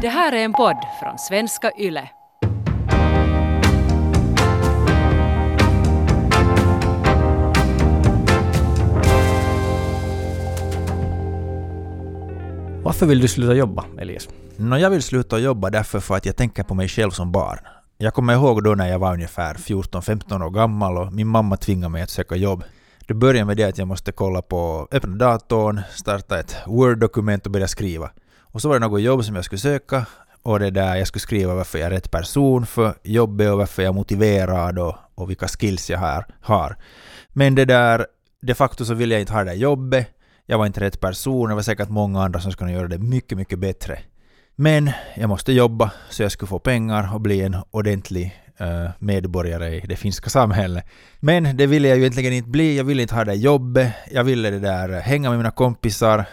[0.00, 2.08] Det här är en podd från svenska YLE.
[12.82, 14.28] Varför vill du sluta jobba, Elias?
[14.56, 17.58] Nå, jag vill sluta jobba därför för att jag tänker på mig själv som barn.
[17.98, 21.92] Jag kommer ihåg då när jag var ungefär 14-15 år gammal och min mamma tvingade
[21.92, 22.64] mig att söka jobb.
[23.06, 27.52] Det började med det att jag måste kolla på, öppna datorn, starta ett Word-dokument och
[27.52, 28.10] börja skriva.
[28.56, 30.06] Och så var det något jobb som jag skulle söka
[30.42, 33.82] och det där jag skulle skriva varför jag är rätt person för jobbet och varför
[33.82, 36.76] jag är motiverad och, och vilka skills jag har, har.
[37.28, 38.06] Men det där,
[38.42, 40.08] de facto så ville jag inte ha det där jobbet.
[40.46, 43.38] Jag var inte rätt person, det var säkert många andra som skulle göra det mycket,
[43.38, 43.98] mycket bättre.
[44.54, 49.76] Men jag måste jobba så jag skulle få pengar och bli en ordentlig uh, medborgare
[49.76, 50.84] i det finska samhället.
[51.20, 54.24] Men det ville jag ju egentligen inte bli, jag ville inte ha det jobbet, jag
[54.24, 56.24] ville det där eh, hänga med mina kompisar,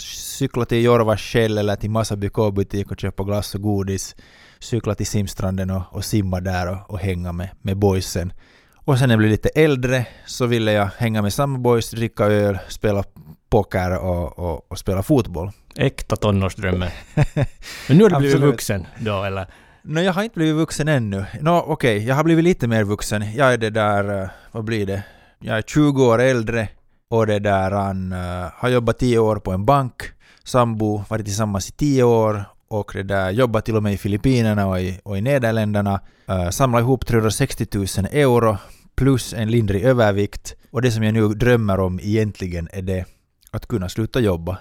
[0.00, 4.16] cykla till Jorvaskäll eller till Masaby K-butik och köpa glass och godis,
[4.58, 8.32] cykla till simstranden och, och simma där och, och hänga med, med boysen.
[8.74, 12.24] Och sen när jag blev lite äldre så ville jag hänga med samma boys, dricka
[12.24, 13.04] öl, spela
[13.50, 15.50] poker och, och, och spela fotboll.
[15.76, 16.90] Äkta tonårsdrömmen.
[17.88, 19.46] Men nu har du blivit vuxen då, eller?
[19.82, 21.24] Nå, jag har inte blivit vuxen ännu.
[21.40, 23.32] Nå, okej, jag har blivit lite mer vuxen.
[23.34, 25.02] Jag är det där, eh, vad blir det?
[25.38, 26.68] Jag är 20 år äldre
[27.08, 30.02] och det där han uh, har jobbat 10 år på en bank,
[30.44, 34.66] sambo, varit tillsammans i 10 år och det där jobbat till och med i Filippinerna
[34.66, 36.00] och i, och i Nederländerna.
[36.28, 38.56] Eh, uh, samlat ihop 360 000 euro
[38.96, 40.54] plus en lindrig övervikt.
[40.70, 43.04] Och det som jag nu drömmer om egentligen är det
[43.50, 44.58] att kunna sluta jobba.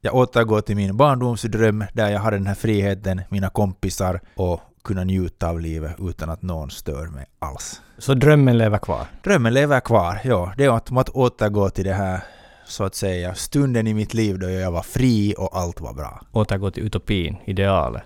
[0.00, 5.04] Jag återgår till min barndomsdröm där jag hade den här friheten, mina kompisar och kunna
[5.04, 7.82] njuta av livet utan att någon stör mig alls.
[7.98, 9.06] Så drömmen lever kvar?
[9.24, 10.52] Drömmen lever kvar, ja.
[10.56, 12.20] Det är att, att återgå till det här,
[12.64, 16.20] så att säga, stunden i mitt liv då jag var fri och allt var bra.
[16.32, 18.02] Återgå till utopin, idealet.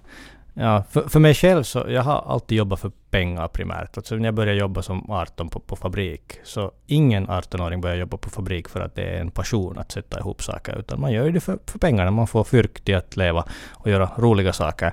[0.57, 3.97] Ja, för, för mig själv så, jag har alltid jobbat för pengar primärt.
[3.97, 8.17] Alltså när jag började jobba som 18 på, på fabrik, så ingen 18-åring börjar jobba
[8.17, 11.31] på fabrik för att det är en passion att sätta ihop saker, utan man gör
[11.31, 12.11] det för, för pengarna.
[12.11, 14.93] Man får fyrk till att leva och göra roliga saker.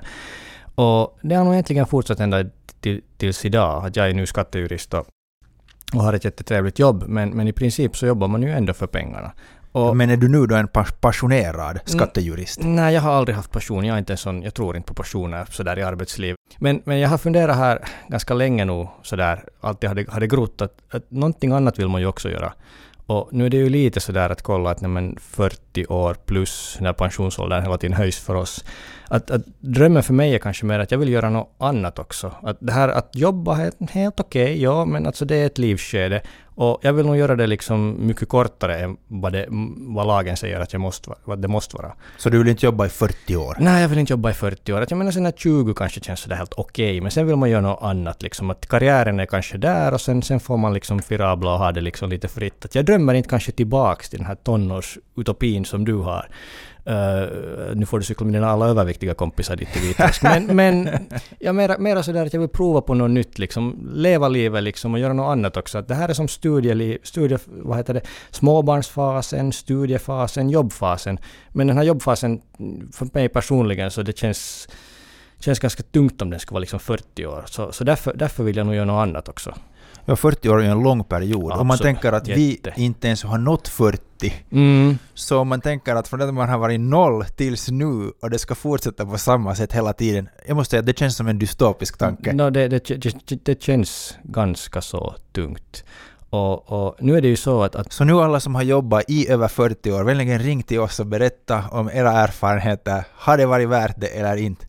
[0.74, 2.44] Och det har nog egentligen fortsatt ända
[2.80, 5.06] till, tills idag, att jag är nu skattejurist och,
[5.94, 8.86] och har ett jättetrevligt jobb, men, men i princip så jobbar man ju ändå för
[8.86, 9.32] pengarna.
[9.72, 12.60] Och, Men är du nu då en pas- passionerad skattejurist?
[12.62, 13.84] Nej, jag har aldrig haft passion.
[13.84, 16.34] Jag är inte en sån, jag tror inte på passioner sådär i arbetsliv.
[16.58, 17.78] Men, men jag har funderat här
[18.08, 22.06] ganska länge nu sådär, alltid hade, hade grott att, att någonting annat vill man ju
[22.06, 22.52] också göra.
[23.06, 26.92] Och nu är det ju lite sådär att kolla att man 40 år plus när
[26.92, 28.64] pensionsåldern hela tiden höjs för oss.
[29.12, 32.32] Att, att drömmen för mig är kanske mer att jag vill göra något annat också.
[32.42, 36.22] Att det här att jobba är helt okej, ja, men alltså det är ett livsskede.
[36.54, 39.46] Och jag vill nog göra det liksom mycket kortare än vad, det,
[39.76, 41.92] vad lagen säger att jag måste, va- vad det måste vara.
[42.18, 43.56] Så du vill inte jobba i 40 år?
[43.60, 44.80] Nej, jag vill inte jobba i 40 år.
[44.80, 47.50] Att Jag menar sen när 20 kanske känns sådär helt okej, men sen vill man
[47.50, 48.50] göra något annat liksom.
[48.50, 51.80] Att karriären är kanske där och sen, sen får man liksom firabla och ha det
[51.80, 52.64] liksom lite fritt.
[52.64, 56.28] Att jag drömmer inte kanske tillbaks till den här tonårsutopin som du har.
[56.86, 60.22] Uh, nu får du cykla med dina alla överviktiga kompisar dit till Vitebsk.
[60.22, 60.88] Men, men
[61.38, 63.90] jag mera, mera sådär att jag vill prova på något nytt, liksom.
[63.94, 65.78] leva livet liksom och göra något annat också.
[65.78, 68.00] Att det här är som studieliv, studie, vad heter det,
[68.30, 71.18] småbarnsfasen, studiefasen, jobbfasen.
[71.48, 72.40] Men den här jobbfasen,
[72.92, 74.68] för mig personligen, så det känns,
[75.38, 77.44] känns ganska tungt om den ska vara liksom 40 år.
[77.46, 79.54] Så, så därför, därför vill jag nog göra något annat också.
[80.04, 81.42] Ja, 40 år är ju en lång period.
[81.42, 81.82] Om man Absolut.
[81.82, 82.72] tänker att vi Jätte.
[82.76, 84.02] inte ens har nått 40,
[84.50, 84.98] Mm.
[85.14, 88.38] så man tänker att från det att man har varit noll tills nu och det
[88.38, 91.38] ska fortsätta på samma sätt hela tiden, jag måste säga att det känns som en
[91.38, 92.32] dystopisk tanke.
[92.32, 95.84] No, det, det, det, det känns ganska så tungt.
[96.30, 99.04] Och, och nu är det ju så att, att Så nu alla som har jobbat
[99.08, 103.04] i över 40 år, vänligen ring till oss och berätta om era erfarenheter.
[103.14, 104.66] Har det varit värt det eller inte?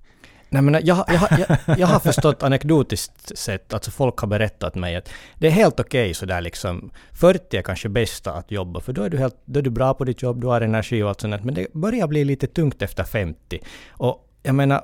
[0.53, 4.95] Nej, men jag, jag, jag, jag, har förstått anekdotiskt sett, alltså folk har berättat mig
[4.95, 9.03] att det är helt okej sådär liksom, 40 är kanske bästa att jobba, för då
[9.03, 11.21] är, du helt, då är du bra på ditt jobb, du har energi och allt
[11.21, 13.59] sånt, men det börjar bli lite tungt efter 50.
[13.89, 14.81] Och jag menar,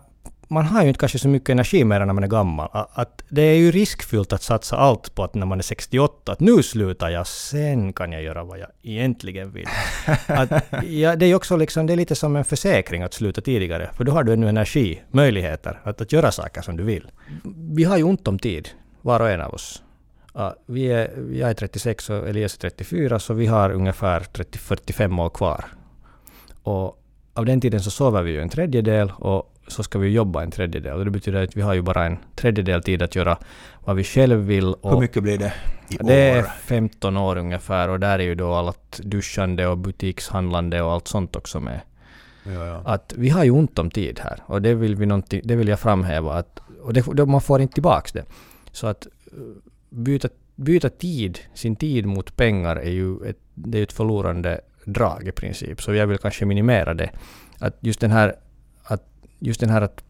[0.51, 2.69] man har ju inte kanske så mycket energi mer när man är gammal.
[2.73, 6.39] Att det är ju riskfyllt att satsa allt på att när man är 68, att
[6.39, 9.67] nu slutar jag, sen kan jag göra vad jag egentligen vill.
[10.27, 10.51] Att,
[10.83, 13.89] ja, det är ju också liksom, det är lite som en försäkring att sluta tidigare,
[13.93, 17.11] för då har du ännu energi, möjligheter att, att göra saker som du vill.
[17.71, 18.69] Vi har ju ont om tid,
[19.01, 19.83] var och en av oss.
[20.33, 25.21] Ja, vi är, jag är 36 och Elias är 34, så vi har ungefär 30-45
[25.21, 25.65] år kvar.
[26.63, 27.03] Och
[27.33, 30.51] av den tiden så sover vi ju en tredjedel och så ska vi jobba en
[30.51, 31.05] tredjedel.
[31.05, 33.37] Det betyder att vi har ju bara en tredjedel tid att göra
[33.85, 34.73] vad vi själv vill.
[34.73, 35.53] Och Hur mycket blir det
[35.89, 36.43] i det är år?
[36.43, 41.35] 15 år ungefär och där är ju då allt duschande och butikshandlande och allt sånt
[41.35, 41.81] också med.
[42.43, 42.81] Ja, ja.
[42.85, 45.79] att vi har ju ont om tid här och det vill, vi det vill jag
[45.79, 46.33] framhäva.
[46.33, 48.25] Att, och det, man får inte tillbaks det.
[48.71, 49.39] Så att eh,
[49.89, 55.27] byta, byta tid, sin tid mot pengar är ju ett, det är ett förlorande drag
[55.27, 55.81] i princip.
[55.81, 57.09] Så jag vill kanske minimera det.
[57.59, 58.35] Att just den här
[59.39, 60.03] just den här att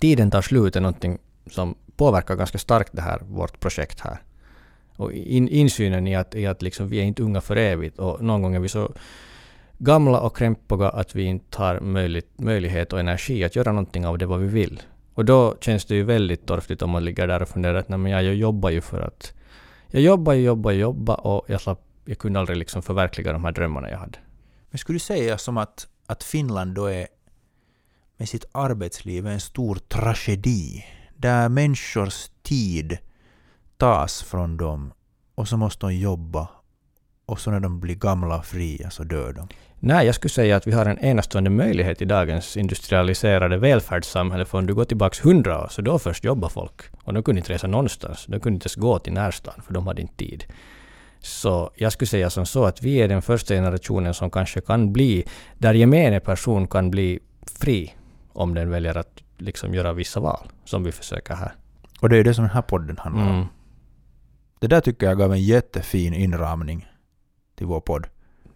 [0.00, 1.18] tiden tar slut är någonting
[1.50, 4.22] som påverkar ganska starkt det här, vårt projekt här.
[4.96, 8.24] Och in, insynen i att, i att liksom vi är inte unga för evigt och
[8.24, 8.92] någon gång är vi så
[9.78, 14.18] gamla och krämpiga att vi inte har möjligt, möjlighet och energi att göra någonting av
[14.18, 14.82] det vad vi vill.
[15.14, 17.98] Och då känns det ju väldigt torftigt om man ligger där och funderar att nej,
[17.98, 19.32] men jag jobbar ju för att...
[19.88, 23.90] Jag jobbar, jobbar, jobbar och jag, slapp, jag kunde aldrig liksom förverkliga de här drömmarna
[23.90, 24.18] jag hade.
[24.70, 27.06] Men skulle du säga som att, att Finland då är
[28.22, 30.84] med sitt arbetsliv är en stor tragedi
[31.16, 32.98] där människors tid
[33.76, 34.92] tas från dem
[35.34, 36.48] och så måste de jobba
[37.26, 39.48] och så när de blir gamla och fria så dör de.
[39.80, 44.44] Nej, jag skulle säga att vi har en enastående möjlighet i dagens industrialiserade välfärdssamhälle.
[44.44, 46.82] För om du går tillbaka hundra år, så då först jobbar folk.
[47.04, 48.26] Och de kunde inte resa någonstans.
[48.28, 50.44] De kunde inte ens gå till närstan, för de hade inte tid.
[51.20, 54.92] Så jag skulle säga som så att vi är den första generationen som kanske kan
[54.92, 55.24] bli,
[55.58, 57.20] där gemene person kan bli
[57.60, 57.92] fri
[58.32, 61.54] om den väljer att liksom göra vissa val, som vi försöker här.
[62.00, 63.34] Och det är ju det som den här podden handlar om.
[63.34, 63.46] Mm.
[64.58, 66.88] Det där tycker jag gav en jättefin inramning
[67.54, 68.06] till vår podd.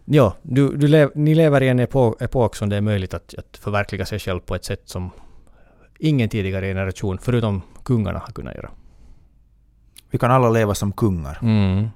[0.05, 3.33] Ja, du, du lev, ni lever i en epok, epok som det är möjligt att,
[3.37, 5.09] att förverkliga sig själv på ett sätt som
[5.99, 8.71] ingen tidigare generation, förutom kungarna, har kunnat göra.
[10.11, 11.87] Vi kan alla leva som kungar Mm.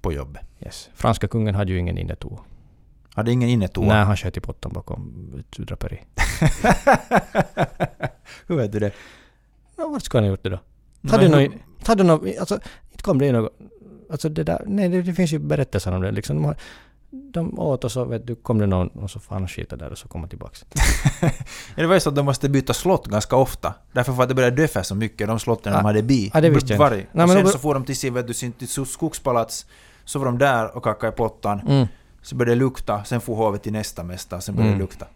[0.00, 0.42] på jobbet.
[0.60, 0.90] Yes.
[0.94, 2.38] Franska kungen hade ju ingen innetoa.
[3.14, 3.86] Hade ingen innetoa?
[3.86, 6.04] Nej, han sköt i pottan bakom ett draperi.
[8.46, 8.92] Hur vet du det?
[9.76, 10.58] Ja, vart skulle han ha gjort det då?
[11.10, 11.30] Hade hur-
[12.04, 12.54] någon, alltså,
[12.92, 13.52] inte kom det något,
[14.10, 16.36] alltså det där, nej det, det finns ju berättelser om det liksom.
[16.36, 16.56] De, har,
[17.10, 19.90] de åt och så vet du, kom det någon och så fan och skita där
[19.90, 20.64] och så kom han tillbaks.
[21.76, 23.74] Ja, det var ju så att de måste byta slott ganska ofta.
[23.92, 26.30] Därför för att det började döfa så mycket, de slotten Ah, de hade bi.
[26.34, 27.06] ah, det visste jag inte.
[27.12, 28.52] Nej, och sen då- så får de till sin, vet du, sin
[28.86, 29.66] skogspalats,
[30.04, 31.60] så var de där och kackade i pottan.
[31.68, 31.86] Mm.
[32.22, 34.78] Så började det lukta, sen får hovet till nästa mästare, sen började Mm.
[34.78, 35.06] det lukta.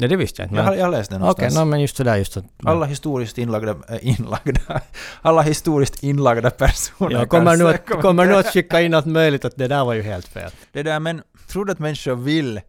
[0.00, 0.56] Nej, det visste jag inte.
[0.56, 1.54] Jag, har, jag har läst det Okej, någonstans.
[1.54, 2.44] no, men just sådär just att...
[2.64, 4.80] Alla historiskt inlagda, äh, inlagda,
[5.22, 9.44] alla historiskt inlagda personer jag kommer nu, att, kommer nu att skicka in allt möjligt
[9.44, 10.50] att det där var ju helt fel.
[10.72, 12.60] Det där, men tror du att människor vill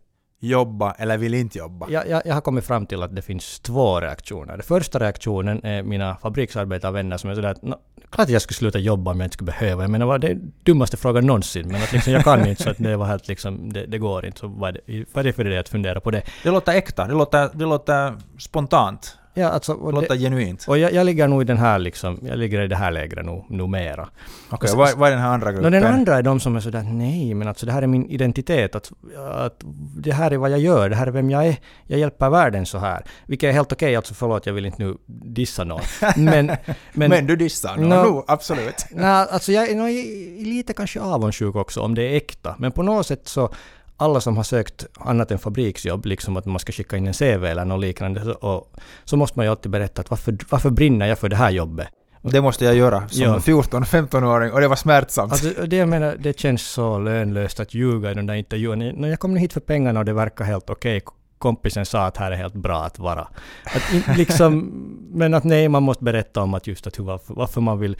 [0.48, 1.90] jobba eller vill inte jobba?
[1.90, 4.54] Jag, jag, jag har kommit fram till att det finns två reaktioner.
[4.54, 7.76] Den första reaktionen är mina fabriksarbetarvänner som är sådär att "Nå,
[8.10, 9.84] klart jag skulle sluta jobba om jag inte skulle behöva.
[9.84, 11.68] Jag menar, det är dummaste frågan någonsin.
[11.68, 14.26] Men att liksom, jag kan inte så att det var helt liksom, det, det går
[14.26, 14.40] inte.
[14.40, 16.22] Så vad är det, vad är det för det att fundera på det?
[16.44, 20.66] Det låter äkta, det låter, det låter spontant, Ja, alltså, det och, låter det, genuint.
[20.68, 23.26] och jag, jag ligger nog i den här liksom, jag ligger i det här lägret
[23.26, 24.10] nu, nu mera.
[24.50, 25.72] Okej, så- vad, är den här andra No, gruppen?
[25.72, 28.76] den andra är de som är sådär, nej men alltså det här är min identitet,
[28.76, 28.92] att,
[29.36, 29.62] att
[29.98, 31.56] det här är vad jag gör, det här är vem jag är,
[31.88, 33.04] jag hjälper världen så här.
[33.28, 35.82] Vilket är helt okej, alltså förlåt jag vill inte nu dissa någon.
[36.16, 36.46] Men,
[36.94, 37.94] men, Men, du dissar nu, No.
[37.96, 38.86] no, absolut.
[38.92, 42.56] nej, alltså jag är nog i- lite kanske avundsjuk också om det är äkta.
[42.60, 43.50] Men på något sätt så,
[43.98, 47.46] alla som har sökt annat än fabriksjobb, liksom att man ska skicka in en CV
[47.46, 51.06] eller något liknande, så, och, så måste man ju alltid berätta att varför, varför brinner
[51.06, 51.88] jag för det här jobbet?
[52.32, 53.38] Det måste jag göra som Ja.
[53.38, 55.32] 14-15-åring och det var smärtsamt.
[55.32, 58.80] Alltså, det, jag menar, det känns så lönlöst att ljuga i den där intervjun.
[58.80, 61.02] När jag kom hit för pengarna och det verkar helt okej.
[61.38, 63.28] Kompisen sa att här är helt bra att vara.
[63.64, 64.72] Att liksom,
[65.12, 67.98] men att nej, man måste berätta om att just att varför, varför man vill...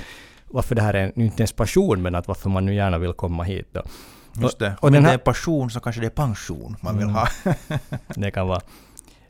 [0.48, 3.44] Varför det här är inte ens passion, men att varför man nu gärna vill komma
[3.44, 3.82] hit då.
[4.42, 4.76] Just det.
[4.80, 7.16] och Om den det här- är passion så kanske det är pension man vill Mm.
[7.16, 7.28] ha.
[8.16, 8.62] Det kan vara.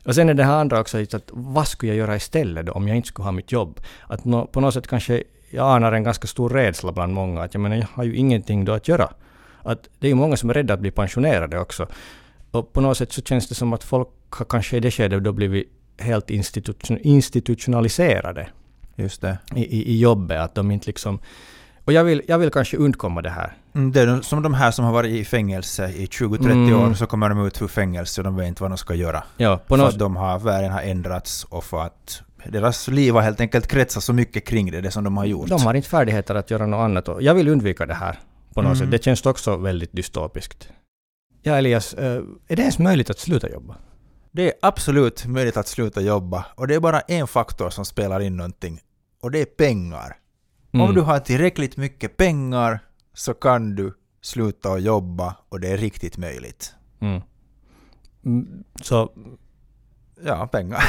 [0.04, 2.88] Och sen är det här andra också, att vad skulle jag göra istället då, om
[2.88, 3.80] jag inte skulle ha mitt jobb?
[4.06, 7.54] Att nå, på något sätt kanske jag anar en ganska stor rädsla bland många, att
[7.54, 9.08] jag menar, jag har ju ingenting då att göra.
[9.62, 11.86] Att det är ju många som är rädda att bli pensionerade också.
[12.50, 15.24] Och på något sätt så känns det som att folk har kanske i det skedet
[15.24, 18.48] då blivit helt institution, institutionaliserade
[18.96, 19.38] Just det.
[19.54, 21.18] i, i, i jobbet, att de inte liksom...
[21.86, 23.56] Och jag vill, jag vill kanske undkomma det här.
[23.74, 26.74] Mm, Det är som de här som har varit i fängelse i 20-30 Mm.
[26.80, 29.24] år, så kommer de ut ur fängelse och de vet inte vad de ska göra.
[29.36, 33.14] Ja, på För något att de har, världen har ändrats och för att deras liv
[33.14, 35.48] har helt enkelt kretsat så mycket kring det, det som de har gjort.
[35.48, 37.08] De har inte färdigheter att göra något annat.
[37.08, 38.18] Och jag vill undvika det här
[38.54, 38.76] på något Mm.
[38.78, 38.90] sätt.
[38.90, 40.68] Det känns också väldigt dystopiskt.
[41.42, 43.76] Ja, Elias, eh, är det ens möjligt att sluta jobba?
[44.32, 48.20] Det är absolut möjligt att sluta jobba och det är bara en faktor som spelar
[48.20, 48.80] in någonting
[49.22, 50.16] och det är pengar.
[50.76, 50.88] Mm.
[50.88, 52.78] Om du har tillräckligt mycket pengar
[53.14, 56.74] så kan du sluta att jobba och det är riktigt möjligt.
[57.00, 57.22] Mm.
[58.24, 59.12] Mm, Så,
[60.24, 60.84] Ja, pengar.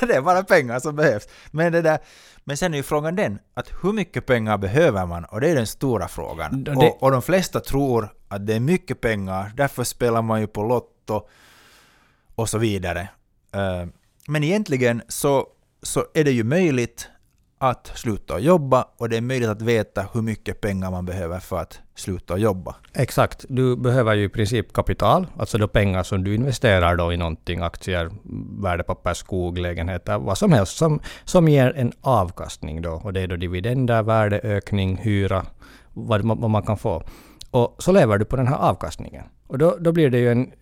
[0.06, 1.28] det är bara pengar som behövs.
[1.50, 1.98] Men, det där,
[2.44, 5.24] men sen är ju frågan den, att hur mycket pengar behöver man?
[5.24, 6.64] Och det är den stora frågan.
[6.64, 10.46] Det- Och, och de flesta tror att det är mycket pengar, därför spelar man ju
[10.46, 11.28] på Lotto.
[12.34, 13.08] och så vidare.
[13.54, 13.86] Eh,
[14.28, 15.46] Men egentligen så,
[15.82, 17.08] så är det ju möjligt
[17.58, 21.58] att sluta jobba och det är möjligt att veta hur mycket pengar man behöver för
[21.58, 22.74] att sluta jobba.
[22.94, 23.44] Exakt.
[23.48, 27.60] Du behöver ju i princip kapital, alltså då pengar som du investerar då i någonting,
[27.60, 28.10] aktier,
[28.62, 32.90] värdepapper, skog, lägenheter, vad som helst, som, som ger en avkastning då.
[32.90, 35.46] Och det är då dividender, värdeökning, hyra,
[35.92, 37.02] vad, vad man kan få.
[37.50, 39.24] Och så lever du på den här avkastningen.
[39.46, 40.52] Och då, då blir det ju en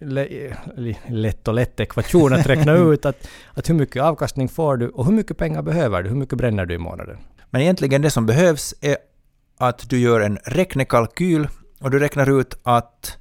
[1.08, 5.06] lätt och lätt ekvation att räkna ut att, att hur mycket avkastning får du och
[5.06, 7.18] hur mycket pengar behöver du, hur mycket bränner du i månaden.
[7.50, 8.96] Men egentligen det som behövs är
[9.58, 11.48] att du gör en räknekalkyl
[11.80, 13.18] och du räknar ut att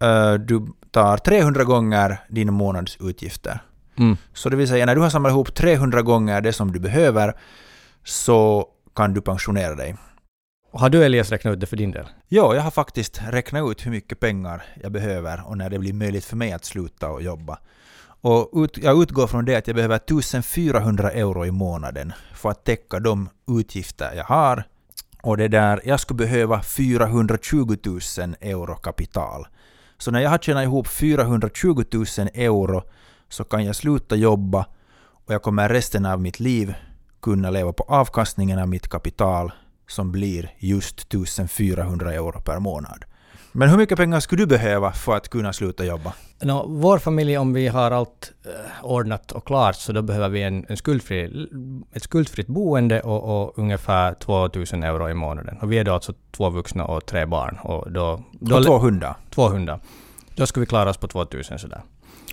[0.00, 3.60] eh, du tar 300 gånger dina månadsutgifter.
[3.98, 4.16] Mm.
[4.32, 7.34] Så det vill säga när du har samlat ihop 300 gånger det som du behöver
[8.04, 9.96] så kan du pensionera dig.
[10.76, 12.06] Har du Elias räknat ut det för din del?
[12.28, 15.92] Ja, jag har faktiskt räknat ut hur mycket pengar jag behöver och när det blir
[15.92, 17.58] möjligt för mig att sluta och jobba.
[18.20, 22.64] Och ut, jag utgår från det att jag behöver 1400 euro i månaden för att
[22.64, 24.64] täcka de utgifter jag har.
[25.22, 28.00] Och det där, jag skulle behöva 420 000
[28.40, 29.46] euro kapital.
[29.98, 32.04] Så när jag har tjänat ihop 420 000
[32.34, 32.82] euro
[33.28, 34.66] så kan jag sluta jobba
[35.26, 36.74] och jag kommer resten av mitt liv
[37.22, 39.52] kunna leva på avkastningen av mitt kapital
[39.86, 43.04] som blir just 1400 euro per månad.
[43.52, 46.12] Men hur mycket pengar skulle du behöva för att kunna sluta jobba?
[46.42, 50.42] Nå, vår familj, om vi har allt eh, ordnat och klart, så då behöver vi
[50.42, 51.48] en, en skuldfri,
[51.92, 55.58] ett skuldfritt boende och, och ungefär 2000 euro i månaden.
[55.60, 57.58] Och vi är då alltså två vuxna och tre barn.
[57.62, 59.16] Och då, då Och två hundar?
[59.30, 59.80] två hundar.
[60.36, 61.82] Då skulle vi klara oss på 2000 sådär.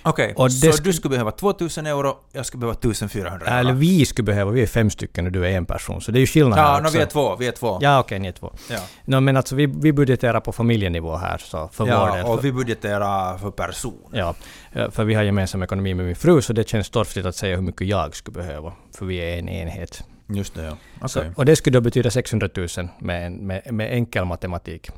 [0.04, 3.60] Okej, Och så sk- du skulle behöva 2000 euro, jag skulle behöva 1400 euro.
[3.60, 6.18] Eller vi skulle behöva, vi är fem stycken och du är en person, så det
[6.18, 6.98] är ju skillnad Ja, här no, också.
[6.98, 7.78] vi är två, vi är två.
[7.82, 8.54] Ja, okej, ni är två.
[8.70, 8.80] Ja.
[9.06, 12.18] No, men alltså vi, vi budgeterar på familjenivå här, så för vår del.
[12.18, 13.98] ja och vi budgeterar för person.
[14.14, 14.36] Ja,
[14.74, 17.56] eh, för vi har gemensam ekonomi med min fru, så det känns torftigt att säga
[17.56, 20.04] hur mycket jag skulle behöva, för vi är en enhet.
[20.28, 20.78] Just det, ja.
[20.98, 21.10] Okej.
[21.10, 22.68] Så, och det skulle då betyda 600 000
[23.00, 24.90] med, en- med, med enkel matematik.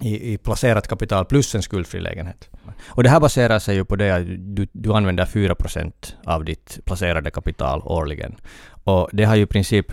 [0.00, 2.48] I, I placerat kapital plus en skuldfri lägenhet.
[2.86, 5.92] Och det här baserar sig ju på det att du, du använder 4%
[6.24, 8.36] av ditt placerade kapital årligen.
[8.84, 9.92] Och det har ju i princip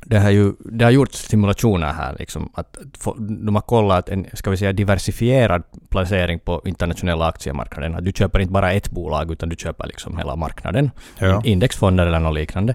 [0.00, 4.26] det har ju det har gjorts simulationer här, liksom, att få, de har kollat en,
[4.32, 7.94] ska vi säga, diversifierad placering på internationella aktiemarknaden.
[7.94, 10.90] Att du köper inte bara ett bolag, utan du köper liksom hela marknaden.
[11.18, 11.42] Ja.
[11.44, 12.74] Indexfonder eller något liknande.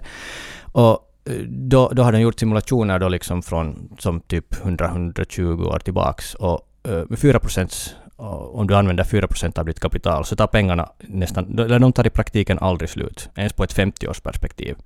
[0.72, 5.78] Och eh, då, då har de gjort simulationer då liksom från som typ 100-120 år
[5.78, 6.34] tillbaks.
[6.34, 10.46] Och eh, med 4 procent, om du använder 4 procent av ditt kapital, så tar
[10.46, 13.30] pengarna nästan, eller de tar i praktiken aldrig slut.
[13.34, 14.76] Ens på ett 50-årsperspektiv.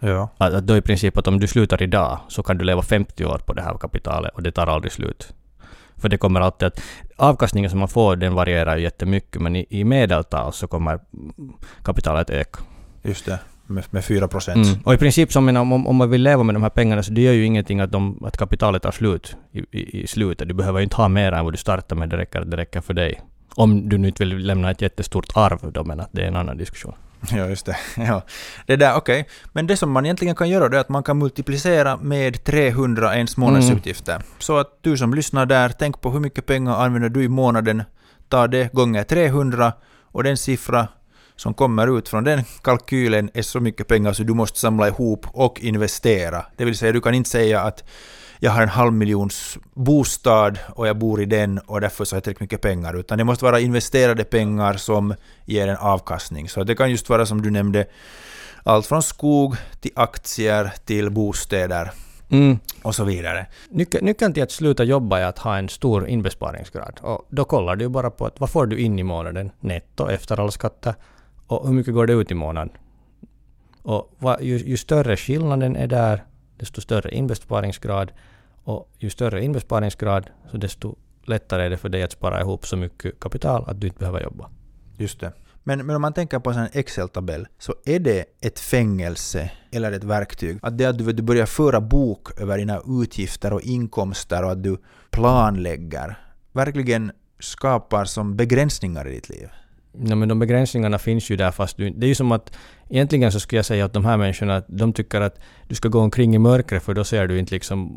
[0.00, 0.28] Ja.
[0.38, 3.24] Att, att då i princip att om du slutar idag så kan du leva 50
[3.24, 5.34] år på det här kapitalet och det tar aldrig slut.
[5.96, 6.80] För det kommer alltid att...
[7.16, 11.52] Avkastningen som man får den varierar ju jättemycket men i, i medeltal så kommer mm,
[11.82, 12.60] kapitalet öka.
[13.02, 13.38] Just det.
[13.70, 14.66] Med, med 4 procent.
[14.66, 14.80] Mm.
[14.84, 17.12] Och i princip som menar, om, om man vill leva med de här pengarna så
[17.12, 20.48] det gör ju ingenting att, de, att kapitalet tar slut i, i, i slutet.
[20.48, 22.80] Du behöver ju inte ha mer än vad du startar med, det räcker, det räcker
[22.80, 23.20] för dig.
[23.54, 26.36] Om du nu inte vill lämna ett jättestort arv då, men att det är en
[26.36, 26.94] annan diskussion.
[27.30, 27.76] Ja, just det.
[27.96, 28.22] Ja.
[28.66, 29.28] Det där, okej.
[29.52, 33.16] Men det som man egentligen kan göra det är att man kan multiplicera med 300
[33.16, 34.22] ens månadsutgifter.
[34.38, 37.82] Så att du som lyssnar där, tänk på hur mycket pengar använder du i månaden.
[38.28, 39.72] Ta det gånger 300
[40.02, 40.88] och den siffra
[41.38, 45.26] som kommer ut från den kalkylen är så mycket pengar så du måste samla ihop
[45.32, 46.46] och investera.
[46.56, 47.84] Det vill säga, du kan inte säga att
[48.40, 52.16] jag har en halv miljons bostad och jag bor i den och därför så har
[52.16, 52.96] jag tillräckligt mycket pengar.
[52.96, 55.14] Utan det måste vara investerade pengar som
[55.44, 56.48] ger en avkastning.
[56.48, 57.86] Så det kan just vara som du nämnde,
[58.62, 61.90] allt från skog till aktier till bostäder
[62.30, 62.58] Mm.
[62.82, 63.46] och så vidare.
[63.70, 67.00] Nyckeln, nyckeln till att sluta jobba är att ha en stor inbesparingsgrad.
[67.02, 70.40] Och då kollar du bara på att vad får du in i månaden netto efter
[70.40, 70.94] alla skatter
[71.48, 72.70] och hur mycket går det ut i månaden.
[73.82, 76.24] Och vad, ju, ju större skillnaden är där,
[76.56, 78.12] desto större inbesparingsgrad.
[78.64, 82.76] Och ju större inbesparingsgrad, så desto lättare är det för dig att spara ihop så
[82.76, 84.50] mycket kapital att du inte behöver jobba.
[84.96, 85.32] Just det.
[85.64, 90.04] Men, men om man tänker på en Excel-tabell, så är det ett fängelse eller ett
[90.04, 90.58] verktyg?
[90.62, 94.50] Att det är att du, du börjar föra bok över dina utgifter och inkomster och
[94.50, 94.76] att du
[95.10, 96.18] planlägger,
[96.52, 99.48] verkligen skapar som begränsningar i ditt liv?
[100.04, 102.52] Ja, men de begränsningarna finns ju där fast du, det är ju som att
[102.88, 106.00] egentligen så skulle jag säga att de här människorna de tycker att du ska gå
[106.00, 107.88] omkring i mörkret för då ser du inte liksom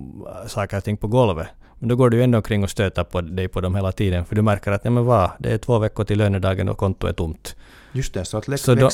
[0.43, 1.47] äh, saker och ting på golvet.
[1.79, 4.25] Men då går du ju ändå omkring och stöter på dig på dem hela tiden
[4.25, 7.09] för du märker att nej men vad, det är två veckor till lönedagen och kontot
[7.09, 7.55] är tomt.
[7.91, 8.47] Just det, så att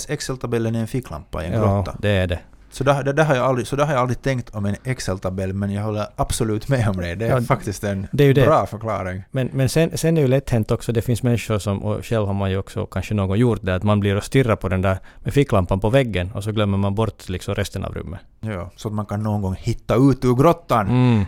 [0.09, 1.97] Excel-tabellen är en ficklampa i en Ja, grotta.
[2.01, 2.39] det är det.
[2.77, 4.75] Så där, det, där har jag aldrig, så där har jag aldrig tänkt om en
[4.83, 7.15] Excel-tabell, men jag håller absolut med om det.
[7.15, 8.41] Det är Ja, faktiskt en det är det.
[8.45, 9.23] bra förklaring.
[9.31, 12.05] Men, men sen, sen är det ju lätt hänt också, det finns människor som, och
[12.05, 14.69] själv har man ju också kanske någon gjort det, att man blir och stirrar på
[14.69, 18.19] den där med ficklampan på väggen och så glömmer man bort liksom resten av rummet.
[18.39, 20.87] Ja, så att man kan någon gång hitta ut ur grottan.
[20.87, 21.25] Mm.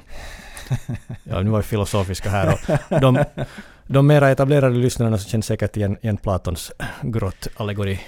[1.24, 3.24] Ja, nu var vi filosofiska här och de,
[3.88, 8.00] de mera etablerade lyssnarna så känner säkert igen, igen Platons grottallegori.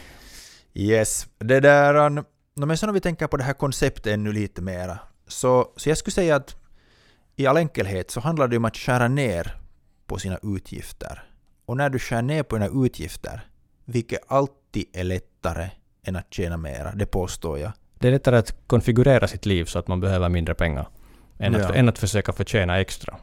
[0.74, 2.24] Yes, det där...
[2.56, 5.90] no, men sen om vi tänker på det här konceptet ännu lite mera, så, så
[5.90, 6.56] jag skulle säga att
[7.36, 9.56] i all enkelhet så handlar det om att skära ner
[10.08, 11.24] på sina utgifter.
[11.66, 13.42] Och när du skär ner på dina utgifter,
[13.86, 15.70] vilket alltid är lättare
[16.04, 17.72] än att tjäna mera, det påstår jag.
[18.00, 20.88] Det är lättare att konfigurera sitt liv så att man behöver mindre pengar
[21.40, 21.66] än, Ja.
[21.66, 23.18] att, än att försöka förtjäna extra.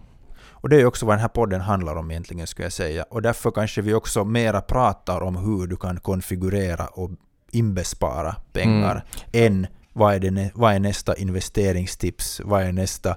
[0.61, 3.02] Och det är också vad den här podden handlar om egentligen, skulle jag säga.
[3.02, 7.11] Och därför kanske vi också mera pratar om hur du kan konfigurera och
[7.52, 13.10] inbespara pengar än vad är, det, vad är nästa investeringstips, vad är nästa...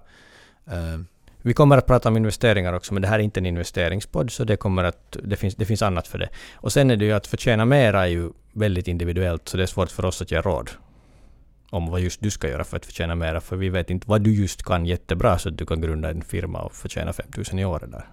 [0.67, 0.99] eh,
[1.41, 4.43] Vi kommer att prata om investeringar också, men det här är inte en investeringspodd, så
[4.43, 6.29] det, kommer att, det, finns, det finns annat för det.
[6.53, 9.67] Och sen är det ju att förtjäna mera är ju väldigt individuellt, så det är
[9.67, 10.69] svårt för oss att ge råd
[11.69, 14.21] om vad just du ska göra för att förtjäna mera, för vi vet inte vad
[14.21, 17.65] du just kan jättebra så att du kan grunda en firma och förtjäna 5000 i
[17.65, 18.05] året där.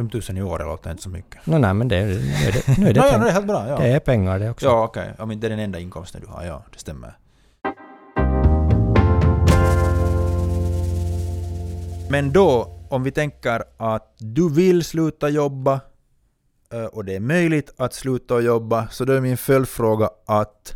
[0.00, 1.46] 5 000 i år låter inte så mycket.
[1.46, 3.46] No, nej, men det, nu är det, nu är det, Nå, ja, det är helt
[3.46, 3.68] bra.
[3.68, 4.66] Ja, det är pengar det också.
[4.66, 5.14] ja okej.
[5.18, 7.16] Om inte det är den enda inkomsten du har, ja, det stämmer.
[12.10, 15.80] Men då, om vi tänker att du vill sluta jobba
[16.72, 20.74] eh, och det är möjligt att sluta jobba, så då är min följdfråga att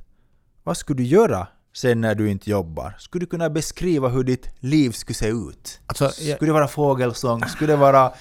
[0.62, 2.94] vad skulle du göra sen när du inte jobbar?
[2.98, 5.80] Skulle du kunna beskriva hur ditt liv skulle se ut?
[5.86, 7.44] Alltså, jag, Skulle det vara fågelsång?
[7.44, 8.12] Skulle det vara...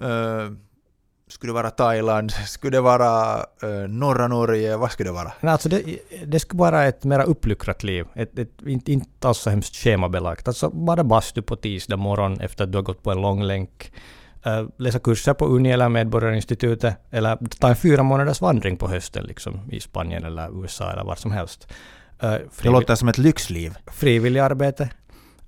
[0.00, 0.52] eh,
[1.28, 2.30] skulle det vara Thailand?
[2.46, 4.76] Skulle det vara eh, norra Norge?
[4.76, 5.32] Vad skulle det vara?
[5.40, 5.82] nej, alltså det,
[6.26, 8.06] det skulle vara ett mera uppluckrat liv.
[8.14, 10.48] Ett, ett, inte, inte alls så hemskt schemabelagt.
[10.48, 13.92] Alltså bara bastu på tisdag morgon efter att du har gått på en lång länk.
[14.46, 16.94] Uh, läsa kurser på Uni eller Medborgarinstitutet.
[17.10, 21.14] Eller ta en fyra månaders vandring på hösten liksom, i Spanien eller USA eller var
[21.14, 21.68] som helst.
[22.24, 23.74] Uh, Det låter som ett lyxliv.
[23.86, 24.82] frivillig arbete.
[24.82, 24.88] Uh,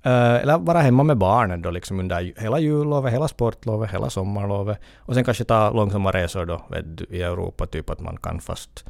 [0.02, 4.78] eller vara hemma med barnen då liksom under hela jullovet, hela sportlovet, hela sommarlovet.
[4.98, 8.40] Och sen kanske ta långsamma resor då vet du, i Europa, typ att man kan
[8.40, 8.84] fast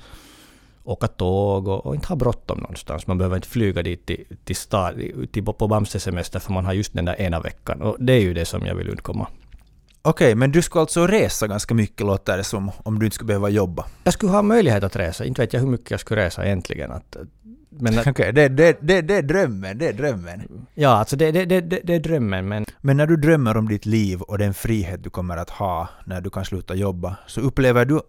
[0.85, 3.07] åka tåg och, och inte ha bråttom någonstans.
[3.07, 4.94] Man behöver inte flyga dit till, till, stad,
[5.33, 7.83] till på Bamse-semester för man har just den där ena veckan.
[7.83, 9.27] Och det är ju det som jag vill undkomma.
[10.03, 13.27] Okej, men du skulle alltså resa ganska mycket låter det som, om du inte skulle
[13.27, 13.87] behöva jobba.
[14.05, 15.25] Jag skulle ha möjlighet att resa.
[15.25, 16.90] Inte vet jag hur mycket jag skulle resa egentligen.
[16.90, 17.16] Att,
[17.70, 20.66] men att, Okej, det, det, det, det är drömmen, det är drömmen.
[20.74, 23.87] ja, alltså det, det, det, det, är drömmen men Men när du drömmer om ditt
[23.87, 27.85] liv och den frihet du kommer att ha när du kan sluta jobba, så upplever
[27.85, 28.00] du,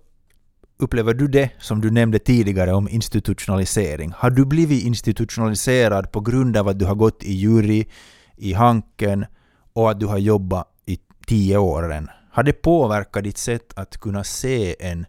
[0.79, 4.13] upplever du det som du nämnde tidigare om institutionalisering?
[4.15, 7.85] Har du blivit institutionaliserad på grund av att du har gått i jury,
[8.37, 9.25] i Hanken
[9.73, 12.09] och att du har jobbat i tio år redan?
[12.31, 15.05] Har det påverkat ditt sätt att kunna se en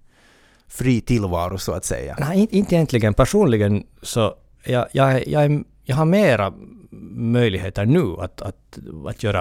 [0.69, 2.17] fri tillvaro så att säga?
[2.21, 3.15] Nej, inte egentligen.
[3.15, 4.35] Personligen så
[4.65, 6.53] jag, jag, jag, är- jag har mera
[7.15, 9.41] möjligheter nu att, att, att göra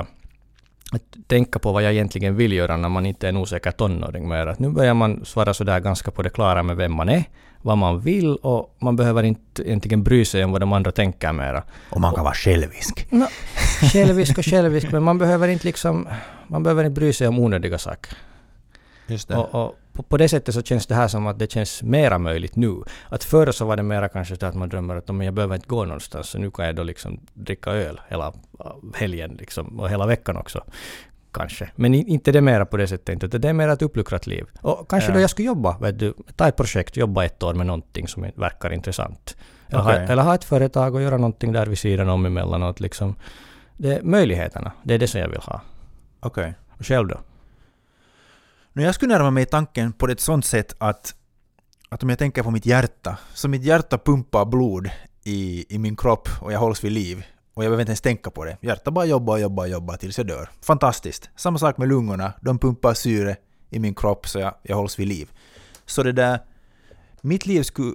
[0.91, 4.29] att tänka på vad jag egentligen vill göra när man inte är en osäker tonåring
[4.29, 4.47] mer.
[4.47, 7.23] Att nu börjar man svara sådär ganska på det klara med vem man är,
[7.61, 11.33] vad man vill och man behöver inte egentligen bry sig om vad de andra tänker
[11.33, 11.63] mera.
[11.89, 13.07] Och man kan vara självisk.
[13.11, 13.25] No,
[13.93, 16.07] självisk och självisk, men man behöver inte liksom...
[16.47, 18.17] Man behöver inte bry sig om onödiga saker.
[19.07, 19.35] Just det.
[19.37, 22.17] Och, och på, på det sättet så känns det här som att det känns mera
[22.17, 22.83] möjligt nu.
[23.09, 25.55] Att förr så var det mera kanske så att man drömmer att om jag behöver
[25.55, 28.27] inte gå någonstans så nu kan jag då liksom dricka öl hela
[28.59, 30.63] äh, helgen liksom och hela veckan också.
[31.33, 31.69] Kanske.
[31.75, 34.45] Men inte det mera på det sättet inte, det är mera ett uppluckrat liv.
[34.61, 35.15] Och kanske Ja.
[35.15, 38.25] då jag skulle jobba, vet du, ta ett projekt, jobba ett år med någonting som
[38.35, 39.37] verkar intressant.
[39.67, 39.99] Eller, Okej.
[39.99, 43.15] ha, eller ha ett företag och göra någonting där vid sidan om emellanåt liksom.
[43.77, 45.61] Det är möjligheterna, det är det som jag vill ha.
[46.19, 46.53] Okej.
[46.79, 47.17] Och själv då?
[48.73, 51.15] Men jag skulle närma mig tanken på ett sånt sätt att,
[51.89, 54.89] att om jag tänker på mitt hjärta, så mitt hjärta pumpar blod
[55.23, 57.25] i, i min kropp och jag hålls vid liv.
[57.53, 58.57] Och jag behöver inte ens tänka på det.
[58.61, 60.49] Hjärtat bara jobbar och jobbar och jobbar tills jag dör.
[60.61, 61.29] Fantastiskt.
[61.35, 62.33] Samma sak med lungorna.
[62.41, 63.35] De pumpar syre
[63.69, 65.31] i min kropp så jag, jag hålls vid liv.
[65.85, 66.39] Så det där...
[67.21, 67.93] Mitt liv skulle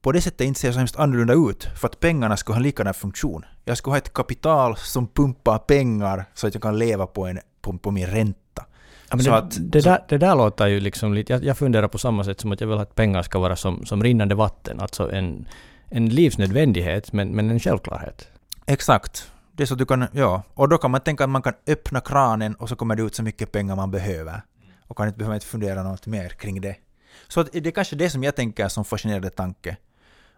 [0.00, 2.62] på det sättet inte se så hemskt annorlunda ut för att pengarna skulle ha en
[2.62, 3.44] likadan funktion.
[3.64, 7.40] Jag skulle ha ett kapital som pumpar pengar så att jag kan leva på, en,
[7.60, 8.64] på, på min ränta.
[9.12, 11.32] Ja, det, att- det, där, det där låter ju liksom lite...
[11.32, 13.86] Jag, jag funderar på samma sätt som att jag vill att pengar ska vara som,
[13.86, 14.80] som rinnande vatten.
[14.80, 15.48] Alltså en,
[15.88, 18.28] en livsnödvändighet, men, men en självklarhet.
[18.66, 19.32] Exakt.
[19.52, 20.42] Det är så att du kan, ja.
[20.54, 23.14] Och då kan man tänka att man kan öppna kranen och så kommer det ut
[23.14, 24.42] så mycket pengar man behöver.
[24.88, 26.76] Och kan inte behöva inte fundera något mer kring det.
[27.28, 29.76] Så att det är kanske det som jag tänker som fascinerande tanke.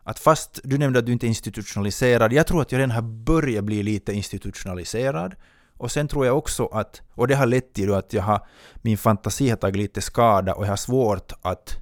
[0.02, 3.02] att fast du nämnde att du inte är institutionaliserad, jag tror att jag redan har
[3.02, 5.34] börjat bli lite institutionaliserad.
[5.78, 8.46] Och sen tror jag också att, och det har lett till att jag har,
[8.82, 11.76] min fantasi har tagit lite skada och jag har svårt att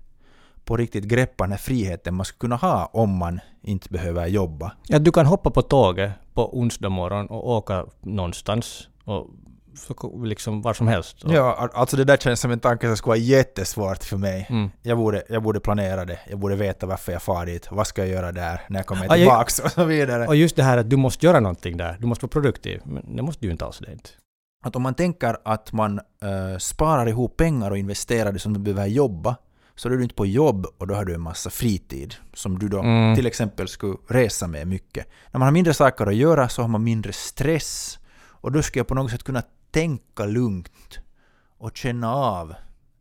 [0.64, 4.72] på riktigt greppa den här friheten man skulle kunna ha om man inte behöver jobba.
[4.86, 9.30] Ja, du kan hoppa på tåget på onsdag morgon och åka någonstans och
[9.74, 11.24] så liksom var som helst.
[11.24, 14.16] Och, Ja, al- alltså det där känns som en tanke som skulle vara jättesvårt för
[14.16, 14.46] mig.
[14.50, 14.70] Mm.
[14.82, 18.00] Jag, borde, jag borde planera det, jag borde veta varför jag far dit, vad ska
[18.02, 20.26] jag göra där när jag kommer Ah, jag- tillbaks och så vidare.
[20.26, 22.80] Och just det här att du måste göra någonting där, du måste vara produktiv.
[22.84, 24.10] Men det måste du ju inte alls det inte.
[24.64, 28.60] Att om man tänker att man eh, sparar ihop pengar och investerar det som du
[28.60, 29.36] behöver jobba,
[29.74, 32.58] så då är du inte på jobb och då har du en massa fritid som
[32.58, 33.16] du då Mm.
[33.16, 35.06] till exempel skulle resa med mycket.
[35.32, 38.78] När man har mindre saker att göra så har man mindre stress och då ska
[38.78, 40.98] jag på något sätt kunna tänka lugnt
[41.58, 42.54] och känna av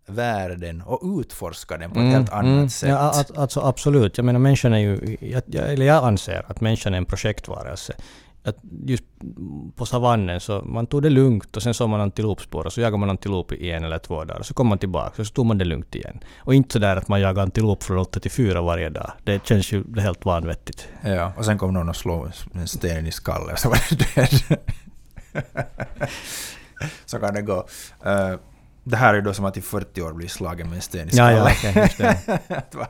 [0.07, 2.89] världen och utforska den på ett helt annat sätt.
[2.89, 4.17] Mm, Ja, a- alltså absolut.
[4.17, 7.93] Jag menar människan är ju, jag, jag, eller jag anser att människan är en projektvarelse.
[8.43, 8.55] Att
[8.86, 9.03] just
[9.75, 12.97] på savannen så man tog det lugnt och sen såg man antilopspår och så jagade
[12.97, 14.43] man antilop i en eller två dagar.
[14.43, 16.19] Så kom man tillbaka och så tog man det lugnt igen.
[16.38, 19.12] Och inte sådär att man jagar antilop från 8 till 4 varje dag.
[19.23, 20.88] Det känns ju helt vanvettigt.
[21.03, 24.60] Ja, och sen kom någon och slog en sten i skallen så var du död.
[27.05, 27.67] så kan det gå.
[28.05, 28.31] Eh,
[28.83, 31.11] det här är då som att i 40 år bli slagen med en sten i
[31.11, 31.37] Ja, skallen.
[31.37, 32.17] ja, okej, just det.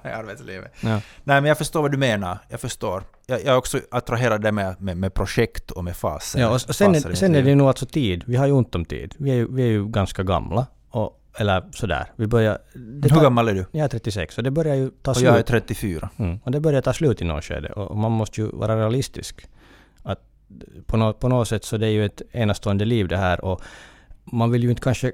[0.18, 0.72] Arbetslivet.
[0.82, 0.90] Ja.
[0.90, 2.38] Nej, men jag förstår vad du menar.
[2.50, 3.04] Jag förstår.
[3.28, 6.40] Jag, jag är också attraherad där med, med, med projekt och med faser.
[6.40, 8.24] Ja, och och sen, är, sen är det nog alltså tid.
[8.28, 9.16] Vi har ju ont om tid.
[9.18, 10.68] Vi är ju, vi är ju ganska gamla.
[10.90, 12.12] Och, eller sådär.
[12.16, 12.58] Vi börjar...
[12.74, 13.66] Det Hur tar- gammal är du?
[13.72, 15.28] Jag är 36 och det börjar ju ta Och slut.
[15.28, 16.10] jag är 34.
[16.18, 16.40] Mm.
[16.44, 19.48] Och det börjar ta slut i något skede och man måste ju vara realistisk.
[20.86, 23.62] På, nå på något sätt så det är ju ett enastående liv det här och
[24.26, 25.12] man vill ju inte kanske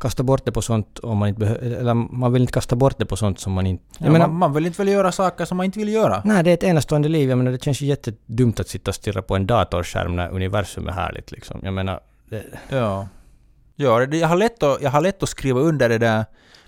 [0.00, 2.98] kasta bort det på sånt om man inte behöver, eller man vill inte kasta bort
[2.98, 3.84] det på sånt som man inte...
[3.98, 6.22] Ja, Jag menar, man, man vill inte väl göra saker som man inte vill göra.
[6.24, 7.28] nej det är ett enastående liv.
[7.28, 10.88] Jag menar det känns ju jättedumt att sitta och stirra på en datorskärm när universum
[10.88, 11.60] är härligt liksom.
[11.62, 12.00] Jag menar...
[12.28, 13.08] Det, Ja.
[13.80, 16.24] Ja, det, jag, har lätt att, jag har lätt att skriva under det där,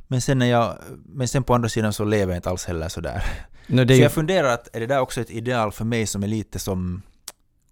[0.09, 2.89] men sen, när jag, men sen på andra sidan så lever jag inte alls heller
[2.89, 3.23] sådär.
[3.67, 6.23] no, så ju, jag funderar att är det där också ett ideal för mig som
[6.23, 7.03] är lite som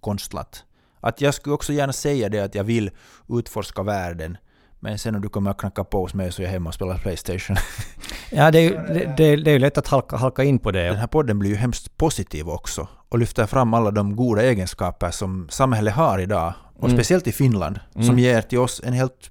[0.01, 0.65] konstlat?
[1.01, 2.91] Att jag skulle också gärna säga det att jag vill
[3.29, 4.37] utforska världen,
[4.81, 6.75] men sen om du kommer att knacka på hos mig så är jag hemma och
[6.75, 7.57] spelar Playstation.
[8.31, 8.71] ja, det är ju
[9.17, 10.83] det, det, är ju lätt att halka, halka in på det.
[10.83, 15.11] Den här podden blir ju hemskt positiv också och lyfter fram alla de goda egenskaper
[15.11, 16.97] som samhället har idag, och Mm.
[16.97, 18.19] speciellt i Finland, som Mm.
[18.19, 19.31] ger till oss en, helt,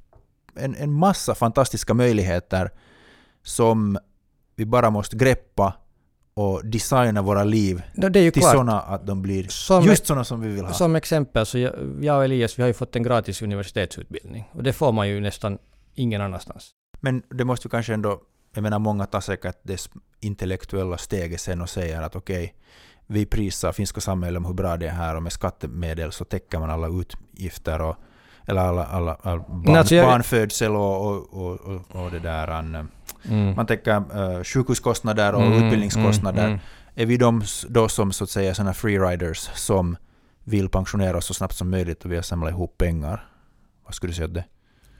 [0.55, 2.71] en, en massa fantastiska möjligheter
[3.43, 3.97] som
[4.55, 5.73] vi bara måste greppa
[6.37, 8.53] och designa våra liv No, det är ju till klart.
[8.53, 10.73] sådana att de blir Som just sådana som vi vill ha.
[10.73, 14.49] Som exempel så jag, jag och Elias vi har ju fått en gratis universitetsutbildning.
[14.53, 15.57] Och det får man ju nästan
[15.95, 16.69] ingen annanstans.
[16.99, 18.19] Men det måste ju kanske ändå,
[18.55, 22.53] jag menar många tar säkert det intellektuella steget sen och säger att okej,
[23.07, 26.59] vi prisar finska samhället om hur bra det är här och med skattemedel så täcker
[26.59, 27.95] man alla utgifter och
[28.49, 32.47] eller alla, alla, alla barn, alltså jag- barnfödsel och, och, och, och, och det där.
[32.47, 32.87] an,
[33.29, 33.55] Mm.
[33.55, 33.97] Man täcker
[34.37, 36.39] uh, sjukhuskostnader och Mm, utbildningskostnader.
[36.43, 36.59] mm, mm.
[36.95, 39.97] Är vi de då som så att säga sådana freeriders som
[40.43, 43.27] vill pensionera oss så snabbt som möjligt och vi har samlat ihop pengar?
[43.85, 44.43] Vad skulle du säga det?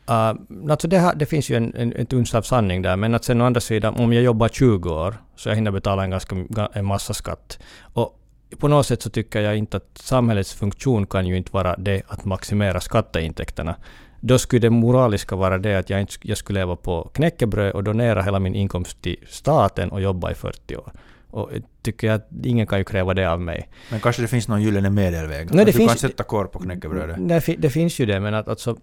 [0.10, 3.15] Uh, alltså det, här, det finns ju en, en, ett uns av sanning där, men
[3.15, 6.10] att sen å andra sidan, om jag jobbar 20 år, så jag hinner betala en
[6.10, 7.60] ganska ga- en massa skatt.
[7.93, 8.19] Och
[8.60, 12.01] på något sätt så tycker jag inte att samhällets funktion kan ju inte vara det
[12.08, 13.75] att maximera skatteintäkterna.
[14.19, 17.84] Då skulle det moraliska vara det att jag, inte, jag skulle leva på knäckebröd och
[17.84, 20.91] donera hela min inkomst till staten och jobba i 40 år.
[21.30, 23.69] Och jag tycker att ingen kan ju kräva det av mig.
[23.91, 25.47] Men kanske det finns någon gyllene medelväg?
[25.51, 27.15] Nej, att det du finns- kan sätta korv på knäckebrödet?
[27.30, 28.77] Det, fi- det finns ju det, men att alltså,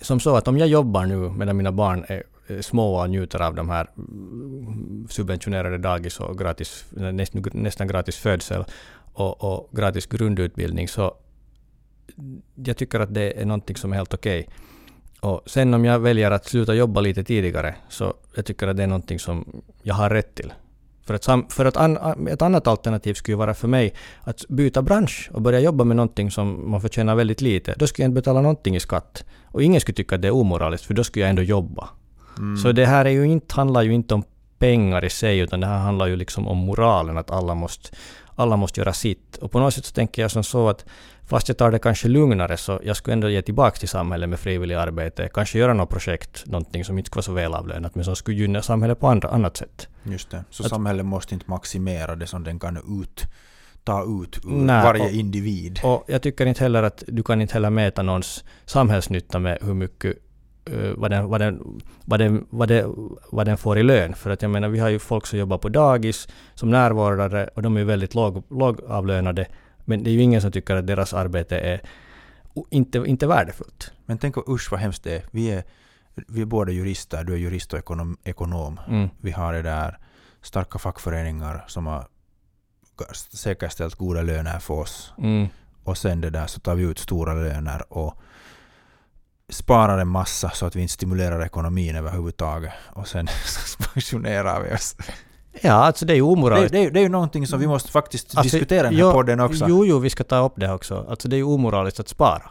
[0.00, 2.22] som så att om jag jobbar nu medan mina barn är
[2.62, 8.64] små och njuter av de här mm, subventionerade dagis och gratis, nästan, nästan gratis födsel
[9.12, 11.14] och, och gratis grundutbildning så
[12.54, 14.48] jag tycker att det är någonting som är helt okej.
[15.20, 18.82] Och sen om jag väljer att sluta jobba lite tidigare så jag tycker att det
[18.82, 20.52] är någonting som jag har rätt till.
[21.06, 25.30] För, att, för att an, ett annat alternativ skulle vara för mig att byta bransch
[25.32, 27.74] och börja jobba med någonting som man förtjänar väldigt lite.
[27.78, 29.24] Då skulle jag inte betala någonting i skatt.
[29.44, 31.88] Och ingen skulle tycka att det är omoraliskt för då skulle jag ändå jobba.
[32.38, 32.56] Mm.
[32.56, 34.24] Så det här är ju inte, handlar ju inte om
[34.58, 37.96] pengar i sig utan det här handlar ju liksom om moralen att alla måste,
[38.36, 39.36] alla måste göra sitt.
[39.36, 40.84] Och på något sätt så tänker jag som så att
[41.26, 44.38] fast jag tar det kanske lugnare så jag skulle ändå ge tillbaka till samhället med
[44.40, 45.28] frivilligt arbete.
[45.34, 48.62] Kanske göra något projekt, någonting som inte skulle vara så välavlönat men som skulle gynna
[48.62, 49.88] samhället på andra, annat sätt.
[50.02, 50.44] Just det.
[50.50, 53.24] Så Att- samhället måste inte maximera det som den kan ut,
[53.84, 55.80] ta ut ur Nej, varje och- individ.
[55.84, 59.74] Och jag tycker inte heller att du kan inte heller mäta någons samhällsnytta med hur
[59.74, 60.16] mycket
[60.96, 62.86] vad, den, vad, den, vad, den, vad, det,
[63.32, 64.14] vad den får i lön.
[64.14, 67.62] För att jag menar, vi har ju folk som jobbar på dagis som närvårdare och
[67.62, 69.46] de är väldigt låg, lågavlönade.
[69.84, 71.80] Men det är ju ingen som tycker att deras arbete är
[72.70, 73.92] inte, inte värdefullt.
[74.06, 75.22] Men tänk usch vad hemskt det är.
[75.30, 75.64] Vi är,
[76.28, 78.16] vi är båda jurister, du är jurist och ekonom.
[78.24, 78.80] ekonom.
[78.88, 79.08] Mm.
[79.20, 79.98] Vi har det där
[80.42, 82.06] starka fackföreningar som har
[83.32, 85.12] säkerställt goda löner för oss.
[85.18, 85.48] Mm.
[85.84, 88.14] Och sen det där så tar vi ut stora löner och
[89.52, 92.72] sparar en massa så att vi inte stimulerar ekonomin överhuvudtaget.
[92.92, 93.28] Och sen
[93.94, 94.96] pensionerar vi oss.
[95.60, 96.72] Ja, alltså det är ju Det, omoraliskt.
[96.72, 99.12] det, det är ju någonting som vi måste faktiskt Alltså, diskutera i den här jo-
[99.12, 99.64] podden också.
[99.68, 101.06] Jo, jo, vi ska ta upp det också.
[101.08, 102.42] Alltså det är ju omoraliskt att spara.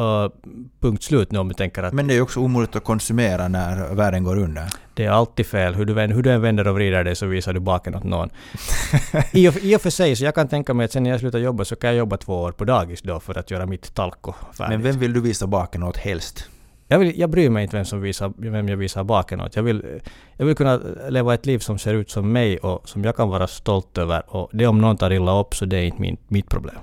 [0.00, 0.28] Uh,
[0.80, 3.48] punkt slut nu om vi tänker att Men det är ju också omöjligt att konsumera
[3.48, 4.64] när världen går under.
[4.94, 5.74] det är alltid fel.
[5.74, 8.30] Hur du, hur du än vänder och vrider dig så visar du baken åt någon.
[9.32, 11.20] I, och, I och för sig, så jag kan tänka mig att sen när jag
[11.20, 13.94] slutar jobba så kan jag jobba två år på dagis då för att göra mitt
[13.94, 14.68] talko färdigt.
[14.68, 16.48] Men vem vill du visa baken åt helst?
[16.88, 19.56] Jag, vill, jag bryr mig inte vem, som visar, vem jag visar baken åt.
[19.56, 20.00] Jag vill,
[20.36, 23.28] jag vill kunna leva ett liv som ser ut som mig och som jag kan
[23.28, 24.22] vara stolt över.
[24.26, 26.76] Och det om någon tar illa upp så det är inte min, mitt problem.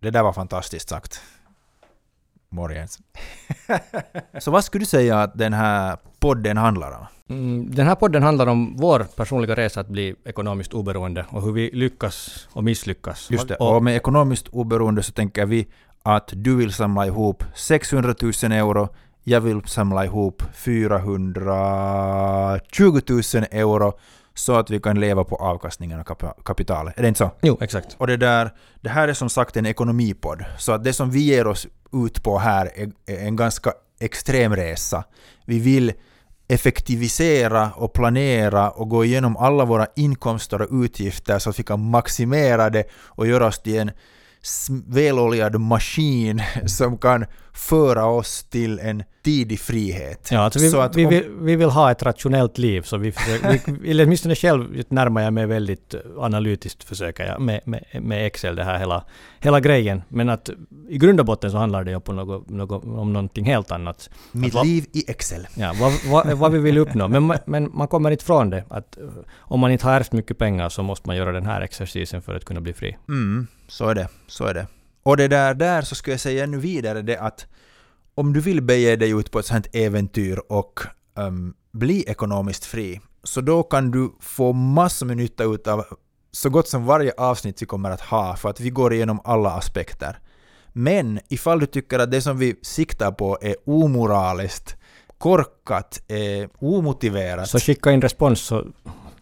[0.00, 1.20] Det där var fantastiskt sagt.
[2.50, 2.98] Morgens.
[4.38, 7.06] Så vad skulle du säga att den här podden handlar om?
[7.30, 11.52] Mm, Den här podden handlar om vår personliga resa att bli ekonomiskt oberoende och hur
[11.52, 13.30] vi lyckas och misslyckas.
[13.30, 15.68] Just det, Och, och med ekonomiskt oberoende så tänker vi
[16.02, 18.88] att du vill samla ihop 600 000 euro,
[19.24, 23.00] jag vill samla ihop 420
[23.34, 23.98] 000 euro
[24.38, 26.98] så att vi kan leva på avkastningen av kap- kapitalet.
[26.98, 27.30] Är det inte så?
[27.42, 27.96] jo, exakt.
[27.98, 31.20] Och det där, det här är som sagt en ekonomipodd, så att det som vi
[31.20, 35.04] ger oss ut på här är, är en ganska extrem resa.
[35.44, 35.92] Vi vill
[36.48, 41.90] effektivisera och planera och gå igenom alla våra inkomster och utgifter så att vi kan
[41.90, 43.90] maximera det och göra oss till en
[44.86, 50.28] väloljad maskin som kan föra oss till en tidig frihet.
[50.32, 53.12] Ja, alltså vi, så att vi, vill, vi vill ha ett rationellt liv, så vi
[53.82, 58.56] vi, eller åtminstone själv närmar jag mig väldigt analytiskt, försöker jag, med, med, med Excel,
[58.56, 59.04] det här hela,
[59.40, 60.02] hela grejen.
[60.08, 60.50] Men att
[60.88, 64.10] i grund och botten så handlar det ju på något, något, om någonting helt annat.
[64.32, 65.46] Mitt vad- liv i Excel.
[65.54, 67.08] Ja, vad, vad, vad vi vill uppnå.
[67.08, 68.64] Men, man- men man kommer inte från det.
[68.68, 69.04] Att eh,
[69.38, 72.34] om man inte har ärvt mycket pengar så måste man göra den här exercisen för
[72.34, 72.96] att kunna bli fri.
[73.08, 74.08] Mm, så är det.
[74.26, 74.66] Så är det.
[75.02, 77.46] Och det där, där så skulle jag säga ännu vidare det att
[78.14, 80.80] om du vill bege dig ut på ett sånt äventyr och
[81.18, 85.84] ehm, bli ekonomiskt fri, så då kan du få massor med nytta ut av
[86.30, 89.50] så gott som varje avsnitt vi kommer att ha, för att vi går igenom alla
[89.50, 90.18] aspekter.
[90.72, 94.76] Men ifall du tycker att det som vi siktar på är omoraliskt,
[95.18, 98.66] korkat, är omotiverat, Så skicka in respons så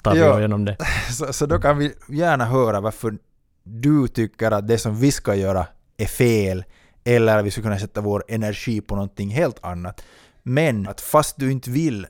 [0.02, 0.38] tar vi Ja.
[0.38, 0.76] igenom det.
[1.12, 3.18] så, så då kan vi gärna höra varför
[3.66, 6.64] du tycker att det som vi ska göra är fel
[7.05, 10.05] eller vi skulle kunna sätta vår energi på någonting helt annat.
[10.42, 12.07] Men att fast du inte vill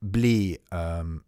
[0.00, 1.20] bli ehm,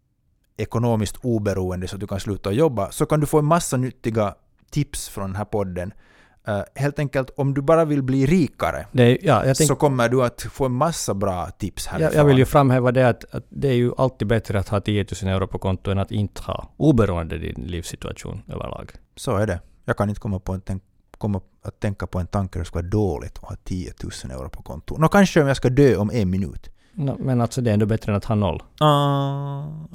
[0.57, 4.35] ekonomiskt oberoende så att du kan sluta jobba så kan du få en massa nyttiga
[4.71, 5.93] tips från den här podden.
[6.47, 10.41] Eh, helt enkelt om du bara vill bli rikare är, ja, så kommer du att
[10.41, 12.13] få en massa bra tips härifrån.
[12.13, 14.81] jag, jag vill ju framhäva det att, att det är ju alltid bättre att ha
[14.81, 18.91] 10 000 euro på konto än att inte ha, oberoende din livssituation överlag.
[19.15, 19.59] Så är det.
[19.85, 20.61] Jag kan inte komma, på en
[21.17, 23.93] komma att tänka på en tanke det skulle vara dåligt att ha 10
[24.23, 24.97] 000 euro på konto.
[24.97, 26.69] Nå, kanske om jag ska dö om en minut.
[26.95, 28.63] No, men alltså det är ändå bättre än att ha noll.
[28.81, 28.87] Uh,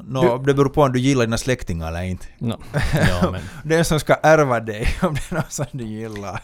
[0.05, 2.27] no, det beror på om du gillar dina släktingar eller inte.
[2.39, 2.55] No.
[3.09, 3.41] Ja, men.
[3.65, 6.43] Den som ska ärva dig, om det är någon som du gillar.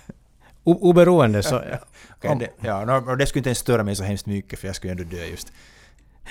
[0.64, 1.56] O- oberoende så...
[2.16, 4.66] Okej, Om- det, ja, no, det skulle inte ens störa mig så hemskt mycket för
[4.66, 5.52] jag skulle ändå dö just.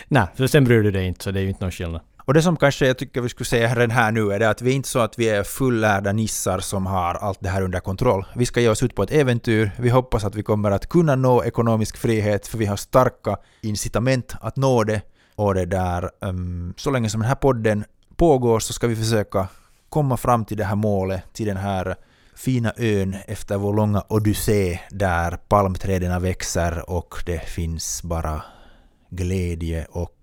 [0.08, 2.02] Nej, för sen bryr du dig inte så det är ju inte någon skillnad.
[2.26, 4.62] Och det som kanske jag tycker vi skulle säga redan här nu är det att
[4.62, 7.80] vi är inte så att vi är fullärda nissar som har allt det här under
[7.80, 8.26] kontroll.
[8.36, 9.72] Vi ska ge oss ut på ett äventyr.
[9.80, 14.36] Vi hoppas att vi kommer att kunna nå ekonomisk frihet för vi har starka incitament
[14.42, 15.02] att nå det.
[15.36, 19.48] Och det där, um, så länge som den här podden pågår så ska vi försöka
[19.90, 21.96] komma fram till det här målet, till den här
[22.36, 28.42] fina ön efter vår långa odyssé där palmträden växer och det finns bara
[29.10, 30.23] glädje och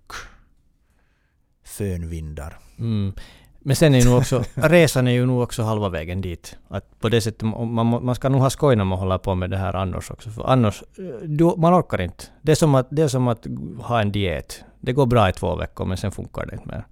[1.71, 2.57] fönvindar.
[2.79, 3.13] Mm.
[3.63, 6.57] Men sen är ju också, resan är ju nog också halva vägen dit.
[6.67, 9.35] Att på det sättet, man, man, man ska nog ha skoj när man håller på
[9.35, 10.29] med det här annars också.
[10.29, 12.23] För annars, eh, du, man orkar inte.
[12.41, 13.47] Det är, som att, det är som att
[13.79, 14.63] ha en diet.
[14.79, 16.85] Det går bra i två veckor men sen funkar det inte mer.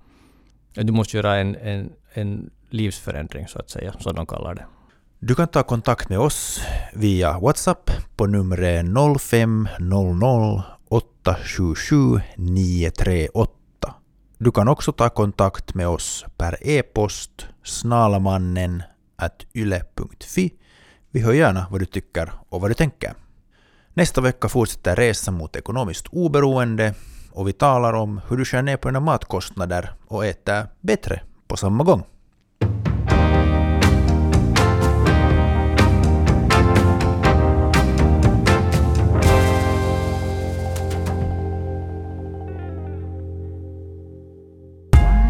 [0.74, 4.66] Du måste göra en, en, en livsförändring så att säga, som de kallar det.
[5.20, 6.62] Du kan ta kontakt med oss
[6.94, 8.86] via WhatsApp på numret
[9.20, 13.59] 0500 877 938.
[14.42, 18.84] Du kan också ta kontakt med oss per e-post snalmannen
[19.54, 20.54] yle.fi.
[21.12, 23.14] Vi hör gärna vad du tycker och vad du tänker.
[23.94, 26.94] Nästa vecka fortsätter resan mot ekonomiskt oberoende
[27.32, 31.58] och vi talar om hur du skär ner på dina matkostnader och äter bättre på
[31.58, 32.04] samma gång.